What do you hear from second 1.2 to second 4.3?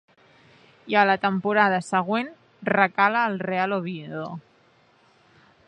temporada següent, recala al Real Oviedo.